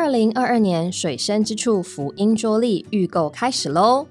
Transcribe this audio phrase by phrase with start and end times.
[0.00, 4.06] 二零二二年水深之处福音桌历预购开始喽！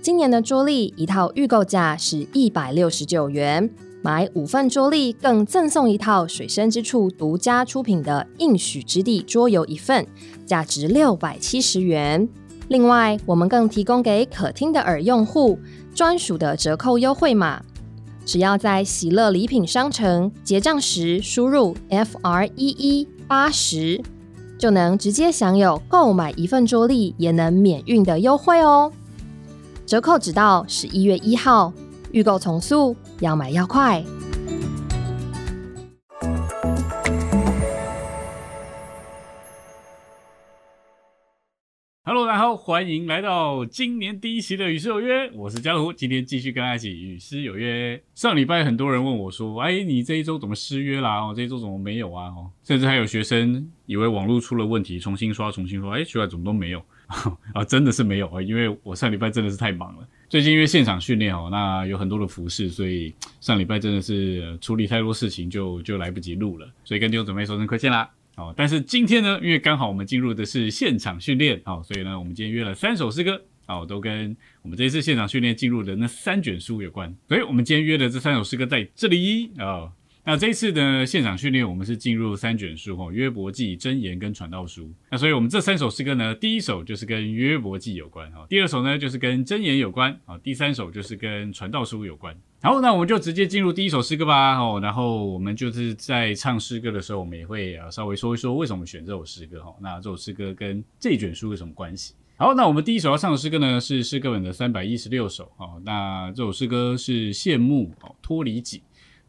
[0.00, 3.68] 今年的桌历一套预购价是一百六十九元，
[4.00, 10.06] 买五份桌历更赠送一套水深之处独家出品的应许之地桌游一份，
[10.46, 12.26] 价值六百七十元。
[12.68, 15.58] 另外，我们更提供给可听的耳用户
[15.94, 17.62] 专属的折扣优惠码，
[18.24, 24.00] 只要在喜乐礼品商城结账时输入 F R E E 八十。
[24.60, 28.92] 就能直接享有购买一份桌历也能免运的优惠哦！
[29.86, 31.72] 折扣只到十一月一号，
[32.12, 34.04] 预购从速，要买要快。
[42.62, 47.98] 欢迎来到今年第一期的《与诗有约》，我是江湖，今天继续跟大家一起与诗有约。
[48.14, 51.20] 上礼拜很多人问我说：“哎，你这一周怎么失约啦？
[51.20, 52.26] 哦，这一周怎么没有啊？
[52.26, 56.84] 哦，甚至还有学生以为网络出了问题，重新刷，重新刷，哎，奇怪，怎么都没有
[57.54, 57.64] 啊？
[57.66, 60.06] 真的是没有啊，因为我上礼拜真的是太忙了。
[60.28, 68.08] 最近因为现场训练哦，那有很多的服饰，所以上礼拜真的是处理太多事情，就就来不及录了，所以跟弟兄姊妹说声亏欠啦。
[68.36, 79.92] 哦，但是今天呢，因为刚好我们进入的是现场训练，哦，所以呢，我们今天约了三首诗歌，哦，都跟我们这一次现场训练进入的那三卷书有关，所以我们今天约的这三首诗歌在这里啊。
[80.30, 84.88] 那这一次的现场训练，我们是进入三卷书哈，约伯记、箴言跟传道书。
[85.10, 92.32] 那所以我们这三首诗歌呢，第一首就是跟约伯记有关哈，第二首呢就是跟箴言有关啊，第三首就是跟传道书有关。
[92.62, 94.78] 好，那我们就直接进入第一首诗歌吧哦。
[94.80, 99.74] 然后我们就是在唱诗歌的时候，我们也会啊稍微说一说为什么选这首诗歌哈。
[99.80, 102.14] 那这首诗歌跟这卷书有什么关系？
[102.36, 105.82] 好，那我们第一首要唱的诗歌呢是诗歌本的三百一十六首哦。
[105.84, 108.80] 那这首诗歌是羡慕哦，脱离己。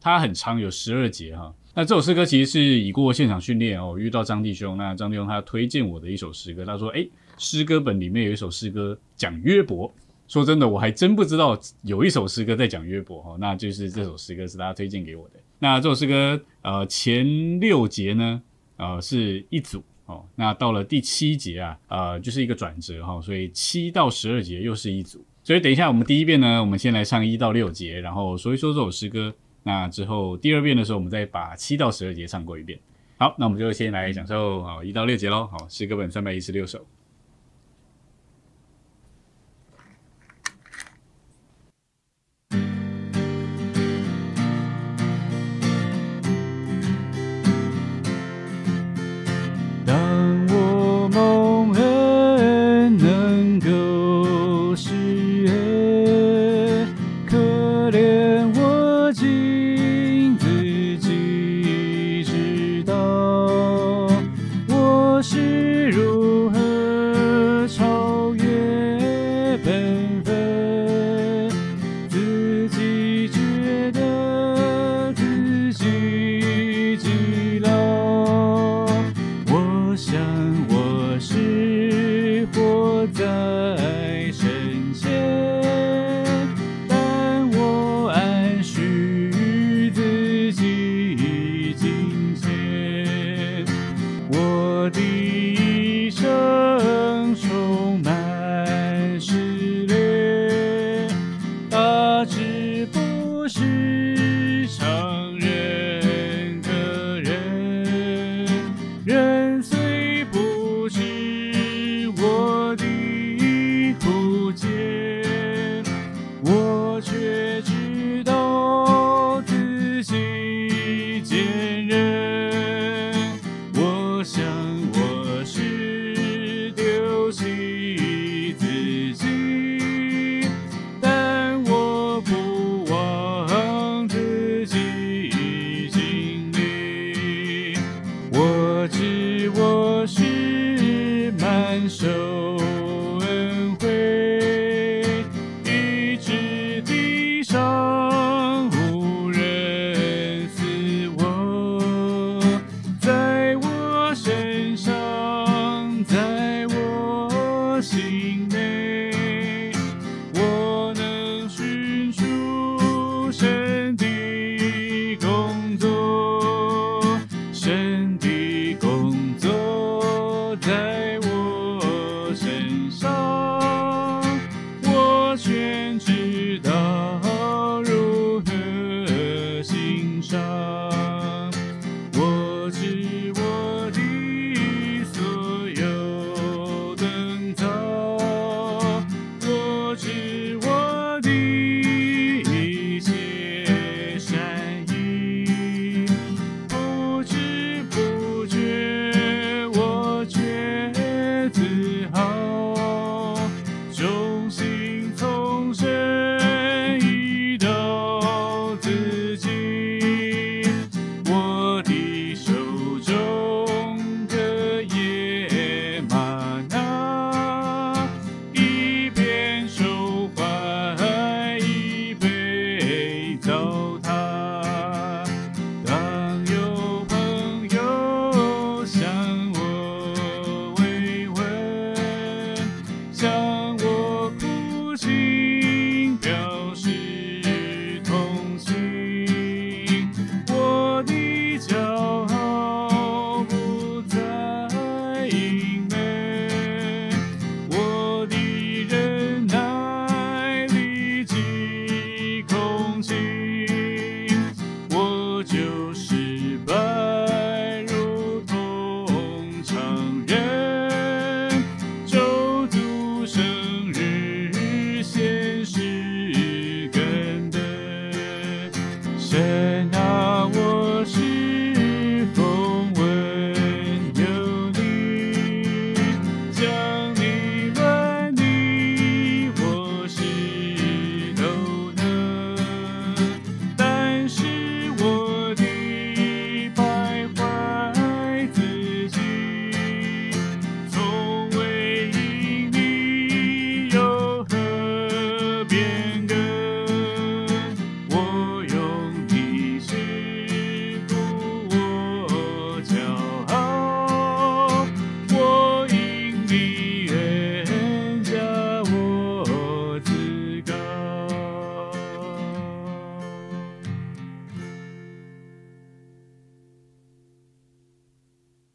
[0.01, 1.53] 它很长，有十二节哈。
[1.73, 9.89] 那这首诗歌其实是已过现场训练哦，遇到张弟兄，那张弟兄他推荐我的一首诗歌，他说：“哎，诗歌本里面有一首诗歌讲约伯。”
[10.27, 13.37] 说真的，我还真不知道有一首诗歌在讲约伯哈。
[13.39, 15.35] 那就是这首诗歌是大家推荐给我的。
[15.59, 18.41] 那这首诗歌呃前六节呢
[18.77, 25.23] 呃是一组哦，那到了第七节啊呃就是一个转折哈，所以七到十二节又是一组。
[25.43, 29.33] 所以等一下我们第一遍呢，我们先来唱一到六节，然后说一说这首诗歌。
[29.63, 32.79] 那之后第二遍的时候，我们再把七到十二节唱过一遍。
[33.17, 35.47] 好，那我们就先来享受好一到六节喽。
[35.47, 36.85] 好，诗歌本三百一十六首。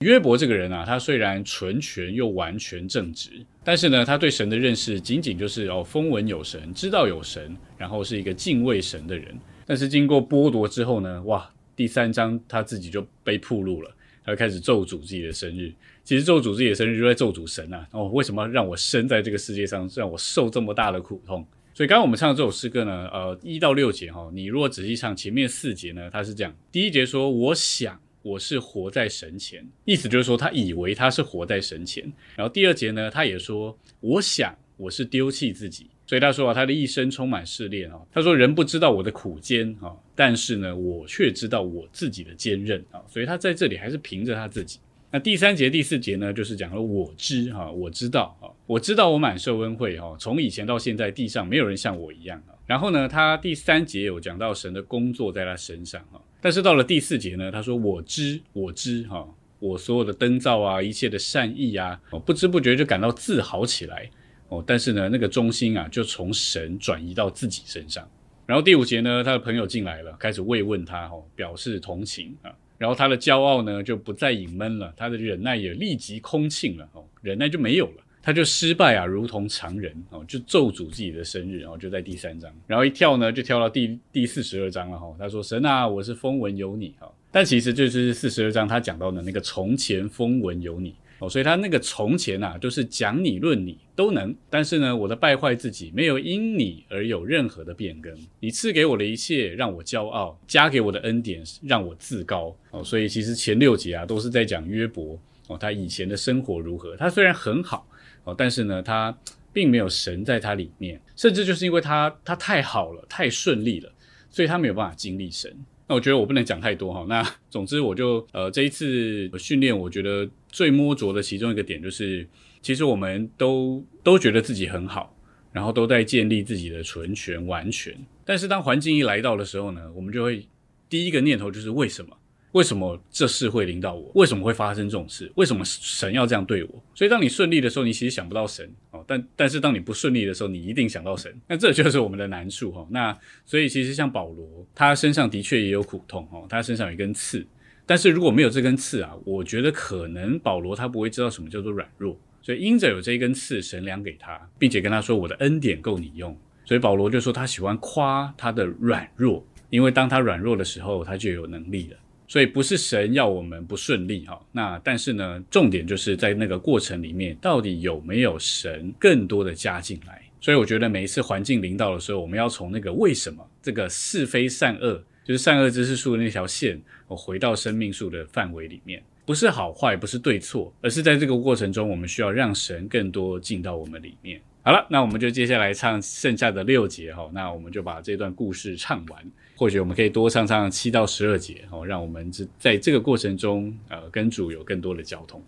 [0.07, 9.37] 约伯这个人啊，他虽然纯全又完全正直，但是呢，他对神的认识仅仅就是哦，风闻有神，知道有神，然后是一个敬畏神的人。
[9.67, 13.91] 但是经过剥夺之后呢，哇，第三章他自己就被铺路了，
[14.25, 15.73] 他就开始咒诅自己的生日。
[16.05, 17.85] 其实咒诅自己的生日就在咒诅神啊！
[17.91, 21.45] 哦，为什么让我生在这个世界上，让我受这么大的苦痛？
[21.75, 32.03] 所以刚刚我们唱的这首诗歌呢，呃，一到六节哈，你如果仔细唱前面四节呢，它是这样：第一节说我想我是活在神前，意思就是说他以为他是活在神前。
[32.35, 35.87] 然后第二节呢，他也说我想我是丢弃自己。
[36.09, 38.01] 所以他说啊，他的一生充满试炼啊。
[38.13, 43.01] 他说人不知道我的苦艰啊，但是呢，我却知道我自己的坚韧啊。
[43.09, 44.81] 所以他在这里还是凭着他自己。
[45.11, 52.55] 那第三节、第四节呢，就是讲了我知哈，我知道哈，我知道我满受恩惠哈，从以前到现在，地上没有人像我一样啊。
[52.67, 59.27] 然后呢，他第三节有讲到神的工作在他身上哈，但是到了第四节呢，他说我知我知哈，
[59.59, 64.11] 我所有的灯照啊，一切的善意啊，不知不觉就感到自豪起来
[64.49, 64.63] 哦。
[64.67, 68.09] 但是呢，那个中心啊，就从神转移到自己身上。
[68.47, 72.55] 然后第五节呢，他的朋友进来了，开始慰问他哈，表示同情啊。
[72.79, 90.93] 然后他的骄傲呢就不再隐闷了，他的忍耐也立即空罄了哦，忍耐就没有了，他就失败啊，如同常人哦，就咒诅自己的生日，然后就在第三章，然后一跳呢就跳到第第四十二章了哈，他说神啊，我是风闻有你哈，但其实就是四十二章他讲到的那个从前风闻有你。
[91.19, 98.13] 哦，所以他那个从前呐，就是讲你论你都能，但是呢，我的败坏自己没有因你而有任何的变更。
[98.39, 102.55] 你赐给我的一切让我骄傲，加给我的恩典让我自高。
[102.73, 106.95] 哦，所以其实前六节啊都是在讲约伯哦，他以前的生活如何。
[106.97, 107.89] 他虽然很好
[108.27, 109.17] 哦，但是呢，他
[109.53, 113.91] 并没有神在他里面，甚至就是因为他他太好了，太顺利了，
[114.29, 115.51] 所以他没有办法经历神。
[115.87, 117.07] 那我觉得我不能讲太多哈。
[117.09, 122.29] 那总之我就呃这一次训练，我觉得最摸着的其中一个点就是，
[122.61, 125.17] 其实我们都都觉得自己很好，
[125.53, 127.97] 然后都在建立自己的纯全完全。
[128.25, 130.45] 但是当环境一来到的时候呢，我们就会
[130.89, 132.17] 第一个念头就是为什么？
[132.57, 134.11] 为什么这事会临到我？
[134.15, 135.31] 为什么会发生这种事？
[135.35, 136.83] 为什么神要这样对我？
[136.95, 139.05] 所以当你顺利的时候，你其实想不到神哦。
[139.07, 141.31] 但但是当你不顺利的时候，你一定想到神。
[141.47, 142.87] 那这就是我们的难处哈。
[142.91, 147.47] 那所以其实像保罗，他身上的确也有苦痛哦，他身上有一根刺。
[147.85, 152.19] 但是如果没有这根刺啊，我觉得可能保罗他不会知道什么叫做软弱。
[152.41, 156.35] 所以因着有这一根刺，神量给他，并且跟他说：“我的恩典够你用。”
[156.65, 161.99] 所以保罗就说他喜欢夸他的软弱，因为当他软弱的时候，他就有能力了。
[162.29, 170.23] 所以不是神要我们不顺利哈，那但是呢，重点就是在那个过程里面，到底有没有神更多的加进来？
[170.41, 184.41] 所以我觉得每一次环境临到的时候，我们要从那个为什么这个是非善恶，就是善恶知识树的那条线，我回到生命树的范围里面，不是好坏，不是对错，而是在这个过程中，我们需要让神更多进到我们里面。
[184.63, 189.33] 好了，那我们就接下来唱剩下的六节哈，那我们就把这段故事唱完。
[189.57, 195.43] 或许我们可以多唱唱七到十二节哦，让我们这在这个过程中，呃，跟主有更多的交通。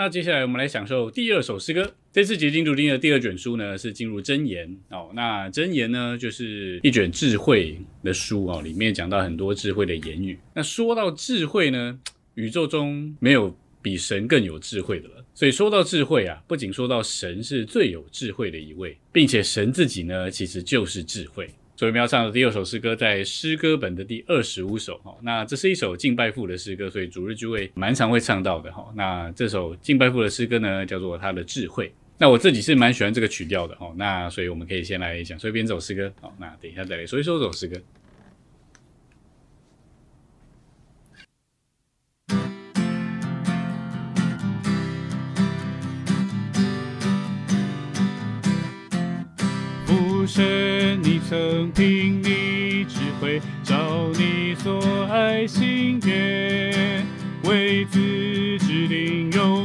[0.00, 1.92] 那接下来我们来享受第二首诗歌。
[2.12, 5.10] 这次结晶读经的第二卷书呢，是进入真言哦。
[5.12, 10.38] 那真言呢，就是一卷智慧的书哦，里面讲到很多智慧的言语。
[10.54, 11.98] 那说到智慧呢，
[12.34, 13.52] 宇宙中没有
[13.82, 15.24] 比神更有智慧的了。
[15.34, 21.50] 所以说到智慧啊，不仅说到神是最有智慧的一位，并且神自己呢，其实就是智慧。
[21.78, 28.92] 所以我们要唱的第二首诗歌在诗歌本的第二十五首哈，那这是一首敬拜父的诗歌，所以主日聚会蛮常会唱到的哈。
[28.96, 31.94] 那这首敬拜父的诗歌呢，叫做他的智慧。
[32.18, 37.80] 那我自己是蛮喜欢这个曲调的哈，那所以我们可以先来讲说一遍这首诗歌，好，那等一下再来说一说这首诗歌。
[49.86, 50.67] 父神，你
[51.28, 54.80] 曾听你指挥，照你所
[55.12, 57.06] 爱信念，
[57.44, 57.98] 为自
[58.60, 59.57] 己领有。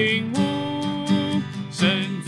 [0.00, 0.36] 领悟。
[1.70, 2.19] 神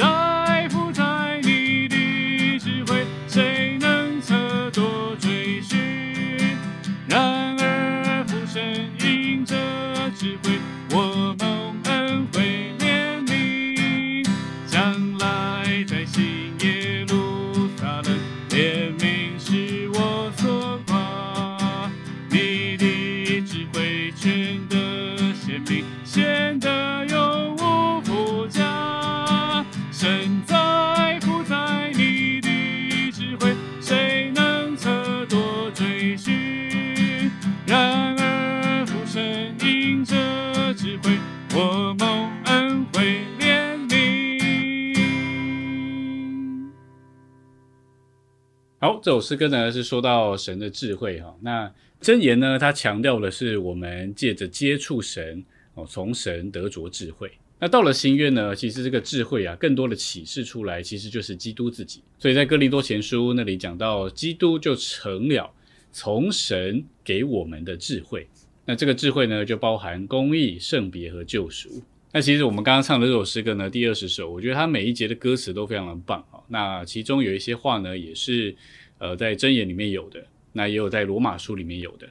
[49.12, 51.34] 首诗歌呢是说到神的智慧哈。
[51.42, 51.70] 那
[52.00, 55.44] 箴言呢，它强调的是我们借着接触神
[55.74, 57.30] 哦，从神得着智慧。
[57.60, 62.02] 那到了新约呢，其实这个智慧啊，更多的启示出来，其实就是基督自己。
[62.18, 65.48] 所以在哥林多前书那里讲到，基督就成了
[65.92, 68.26] 从神给我们的智慧。
[68.64, 71.82] 那这个智慧呢，就包含公义、圣别和救赎。
[72.14, 76.42] 那其实我们刚刚唱的这首诗歌呢，第二十首，我觉得它每一节的歌词都非常的棒啊。
[76.48, 78.54] 那其中有一些话呢，也是
[79.02, 82.08] 呃在箴言里面有的，那也有在罗马书里面有的。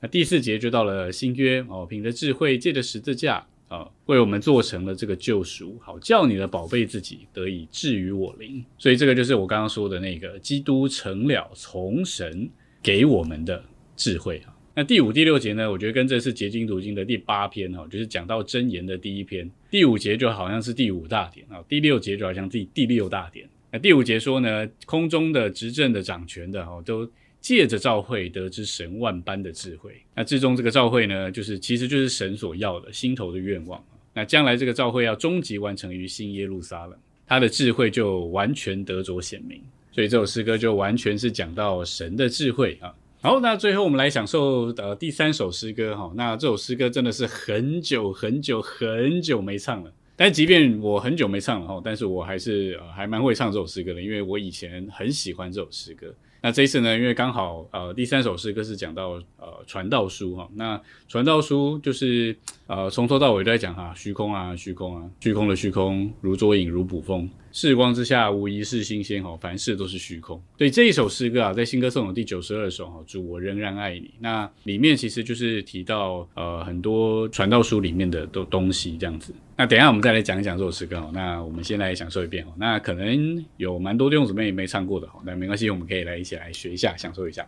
[0.00, 3.44] 那第四节就到了新约哦，凭着智慧借着十字架。
[3.66, 8.62] 啊，为我们做成了这个救赎，好叫你的宝贝自己得以治于我灵。
[8.78, 12.48] 所以这个就是我刚刚说的那个基督成了从神
[12.82, 13.64] 给我们的
[13.96, 14.54] 智慧啊。
[14.76, 15.68] 那第五、第六节呢？
[15.68, 19.50] 我觉得跟这是结晶读经的第八篇哈，就是讲到真言的第一篇。
[19.70, 23.48] 第五节就好像是第五大点啊，第六节就好像第第六大点。
[23.74, 27.10] 那第五节说呢，空中的执政的掌权的哈都。
[27.40, 33.84] 借着召会得知神万般的智慧，那最终这个召会呢，就是其实就是神所要的心头的愿望
[34.14, 39.60] 那将来这个召会要终极完成于新耶路撒冷，他的智慧就完全得着显明。
[39.92, 42.94] 所以这首诗歌就完全是讲到神的智慧啊。
[43.20, 46.10] 好，那最后我们来享受呃第三首诗歌哈。
[46.16, 56.14] 那这首诗歌真的是很久很久很久没唱了，但即便我很久没唱了哈，但是我还是呃还蛮会唱这首诗歌的，因为我以前很喜欢这首诗歌。
[56.40, 67.28] 那这一次呢，因为刚好呃第三首诗歌是讲到呃传道书哈，那传道书就是呃从头到尾都在讲哈虚空啊虚空啊虚空的虚空如捉影如捕风。
[67.50, 70.38] 世光之下无疑是新鲜哈，凡事都是虚空。
[70.58, 74.10] 所以这一首诗歌啊，在新歌颂的第九十二首哈，主我仍然爱你。
[74.20, 79.32] 那里面其实就是提到呃很多传道书里面的都东西这样子。
[79.56, 81.10] 那等一下我们再来讲一讲这首诗歌哦。
[81.14, 82.48] 那我们先来享受一遍哦。
[82.56, 87.46] 那可能有蛮多弟兄姊妹没唱过的哦，那没关系，我们可以来一起来学一下，享受一下。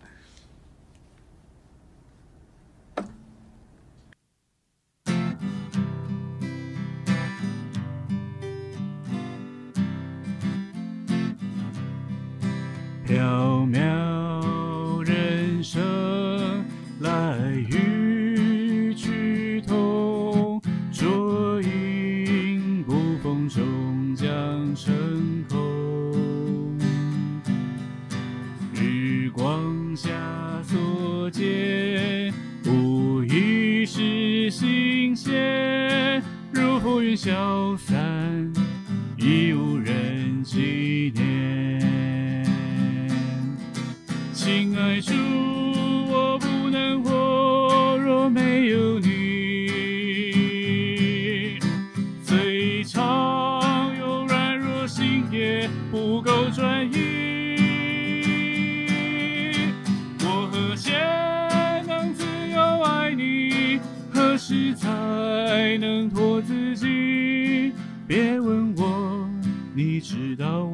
[13.04, 13.16] 飘
[13.66, 13.85] 渺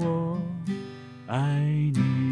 [0.05, 0.39] 我
[1.27, 1.39] 爱
[1.95, 2.32] 你。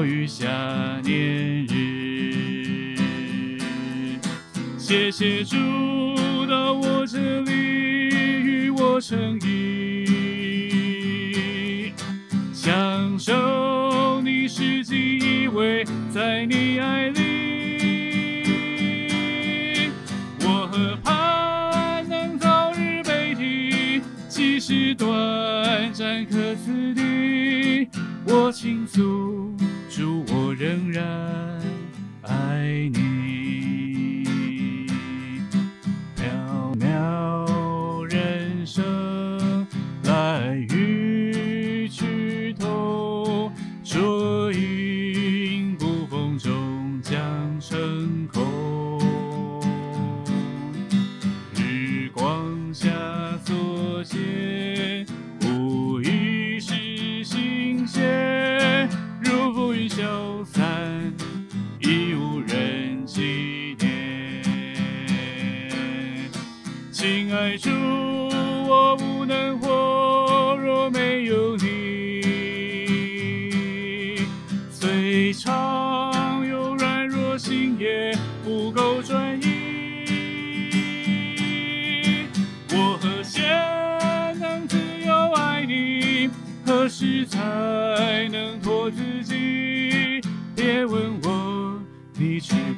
[0.00, 0.48] 我余下
[1.04, 2.96] 年日。
[4.78, 5.56] 谢谢主
[6.48, 7.50] 到我这里。
[7.52, 10.06] 与我成意，
[12.50, 16.69] 享受你实际依偎在你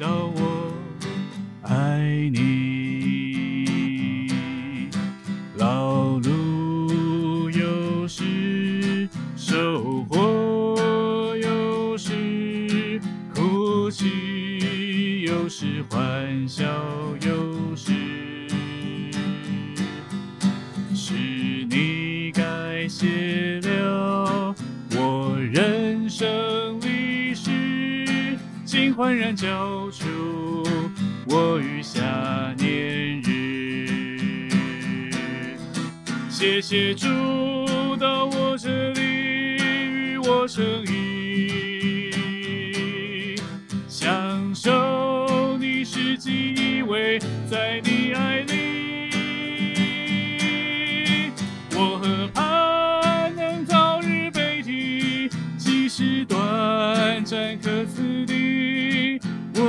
[0.03, 0.42] 你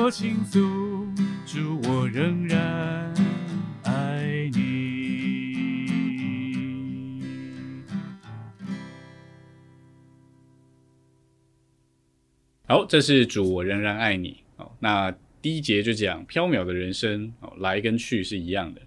[0.04, 0.60] 我倾诉，
[1.46, 3.14] 主，我仍然
[3.84, 5.88] 爱你。
[12.68, 14.44] 好，这是主，我仍然爱你。
[14.58, 15.10] 哦，那
[15.42, 18.82] 第一节就讲缥缈的人生，哦，来跟去是一样的，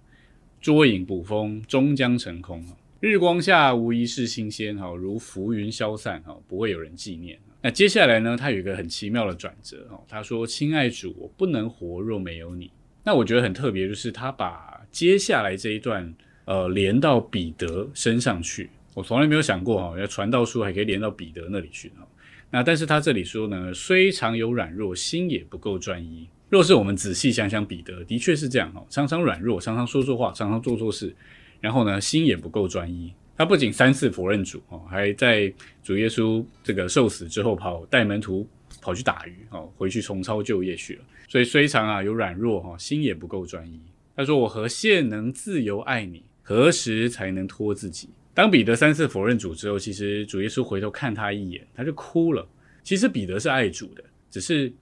[0.61, 2.63] 捉影捕风，终将成空。
[3.01, 7.39] 日光下无疑是新鲜，哈，如浮云消散，哈，不会有人纪念。
[7.67, 12.71] 那接下来呢，他有一个很奇妙的转折，哦，他说：“亲爱主，我不能活若没有你。”
[13.03, 18.71] 那我觉得很特别，就是他把接下来这一段，呃，连到彼得身上去。
[18.95, 22.07] 我从来没有想过，哈，要传道书还可以连到彼得那里去，哈。
[22.53, 26.29] 那但是他这里说呢，虽常有软弱，心也不够专一。
[26.49, 31.13] 若是我们仔细想想，彼得的确是这样，哈，常常软弱，常常说错话，常常做错事。
[31.61, 33.13] 然后呢，心也不够专一。
[33.37, 38.49] 他不仅三次否认主哦，还在主耶稣这个受死之后跑带门徒
[38.81, 41.05] 跑去打鱼哦，回去重操旧业去了。
[41.29, 43.81] 所以虽常啊有软弱哈，心也不够专一。
[44.17, 46.25] 他说：“我何现能自由爱你？
[46.43, 52.49] 何时才能托自己？”当彼得三次否认主之后，其实主耶稣回头看他一眼，他就哭了。
[52.83, 54.73] 其实彼得是爱主的，只是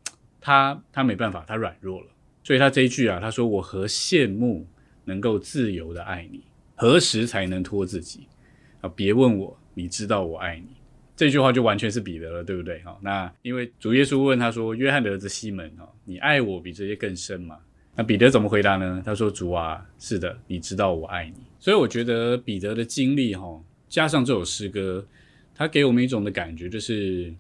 [0.41, 2.07] 他他没办法，他软弱了。
[2.45, 4.65] 所以他这一句啊，他说：“我何羡慕
[5.07, 6.45] 能够自由的爱你？
[6.77, 8.29] 何时才能托自己？”
[8.85, 10.67] 啊，别问我，你知道我爱你。
[11.17, 12.81] 这句话就完全是彼得了，对不对？
[12.81, 17.57] 哈，那因为主耶稣问他说：“约翰的儿子西门，哈，你爱我比这些更深吗？”
[17.97, 19.03] 那彼得怎么回答呢？
[19.03, 25.07] 他说：“主啊，是的，你知道我爱你。”所以我觉得彼得的经历，哈，加上这首诗歌，
[25.55, 27.33] 他给我们一种的感觉，就是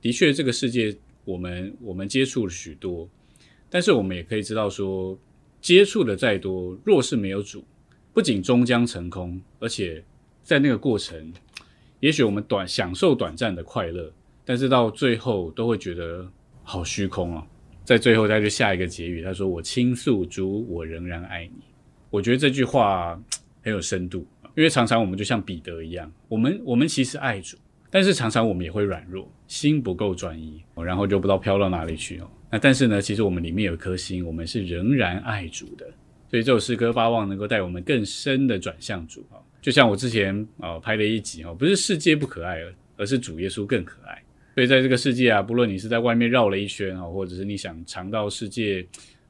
[0.00, 3.08] 的确这个世界，我们我们接触了许多，
[3.68, 5.18] 但是我们也可以知道说，
[5.60, 7.64] 接触的再多，若是没有主，
[8.12, 10.04] 不仅终将成空，而且。
[10.42, 11.32] 在那个过程，
[12.00, 14.12] 也许我们短享受短暂的快乐，
[14.44, 16.28] 但是到最后都会觉得
[16.62, 17.46] 好虚空啊！
[17.84, 21.62] 在最后，他就下一个结语，他说：“我倾诉主，我仍然爱你。”
[22.10, 23.20] 我觉得这句话
[23.62, 24.26] 很有深度，
[24.56, 27.56] 因为常常我们就像彼得一样，我们我们其实爱主，
[27.90, 32.30] 但是常常我们也会软弱，心不够专一，然后就不知道飘到哪里去哦。
[32.50, 35.86] 那但是呢，其实我们里面有颗心，我们是仍然爱主的。
[36.30, 39.36] 所以这首诗歌巴望能够带我们更深的转向主啊。
[39.62, 42.60] 就像我之前啊拍的一集哦，不是世界不可爱，
[42.96, 44.22] 而是主耶稣更可爱。
[44.54, 48.84] 所以在这个世界啊，不论你是在外面绕了一圈啊，或者是你想尝到世界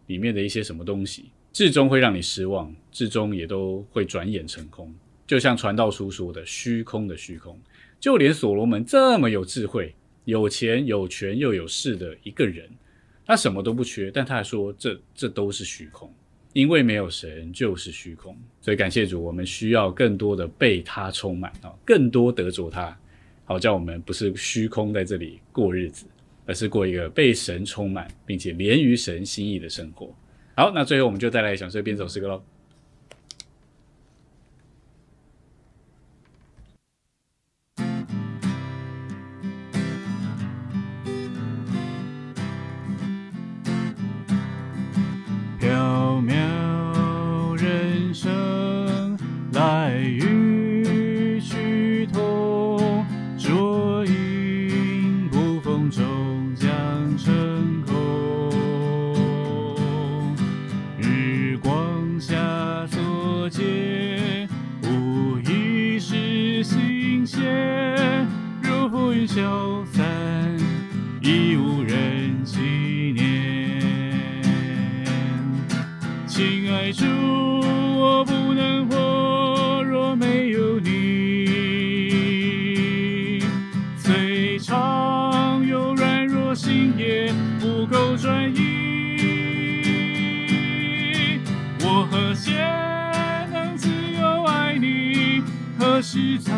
[0.06, 4.92] 里面的一些什么东西，至终会让你失望，至终也都会转眼成空。
[5.26, 7.56] 就像传道书说的，虚空的虚空。
[8.00, 12.68] 就连所罗门这么有智慧、有钱、有权又有势的一个人，
[13.24, 16.12] 他什么都不缺，但他还说这这都是虚空。
[16.52, 22.96] 因为没有神就是虚空，所以感谢主，我们需要更多的被他充满啊，更多得着他，
[23.44, 26.06] 好叫我们不是虚空在这里过日子，
[26.44, 30.14] 而是过一个被神充满，并且连于神心意的生活。
[30.54, 32.42] 好，那最后我们就再来享受边走诗歌喽。
[96.12, 96.52] 时才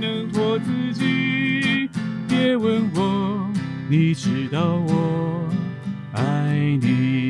[0.00, 1.88] 能托自己。
[2.26, 3.48] 别问我，
[3.88, 5.48] 你知道我
[6.12, 7.25] 爱你。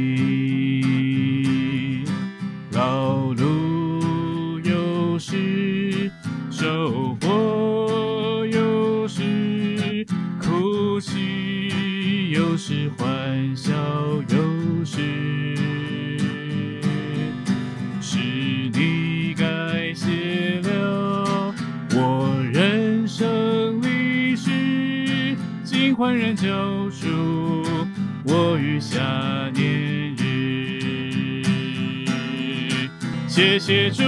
[26.47, 27.09] 救赎
[28.25, 29.01] 我于下
[29.53, 31.43] 年日。
[33.27, 34.05] 谢谢主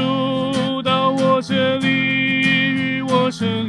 [0.84, 3.68] 到我这里与我生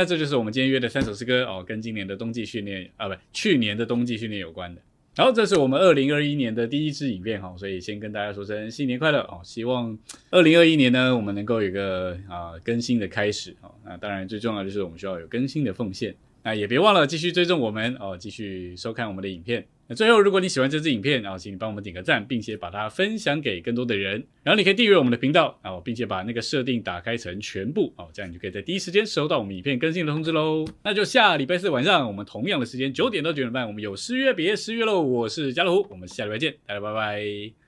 [0.00, 4.80] 那这就是我们今天约的三首诗歌哦，跟今年的冬季训练啊，不，去年的冬季训练有关的。
[5.14, 9.42] 然后这是我们二零二一年的第一支影片哈，所以先跟大家说声新年快乐哦！
[9.44, 9.98] 希望
[10.30, 13.70] 二零二一年呢，我们能够有个啊更新的开始哦。
[13.84, 16.14] 那当然最重要的就是我们需要有更新的奉献。
[16.42, 19.66] 那也别忘了继续追踪我们哦，继续收看我们的影片。
[19.88, 24.24] 那最后，如果你喜欢这支影片，然后请你帮我们点个赞，并且把它分享给更多的人。
[24.44, 30.64] 然后你可以订阅我们的频道哦，并且把那个设定打开成全部哦，这样你就可以在第一时间收到我们影片更新的通知喽。
[30.84, 35.00] 那就下礼拜四晚上我们同样的时间九点到九点半，我们有失约别失约喽。
[35.00, 37.59] 我是家乐福，我们下礼拜见，大家拜拜。